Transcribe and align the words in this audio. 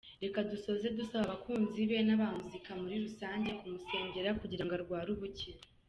Reka 0.23 0.39
dusoze 0.51 0.85
dusaba 0.97 1.23
abakunzi 1.25 1.79
be 1.89 1.97
n’abamuzika 2.03 2.71
muri 2.81 2.95
rusange 3.05 3.49
kumusengera 3.59 4.29
kugirango 4.41 4.73
arware 4.79 5.11
ubukira. 5.17 5.59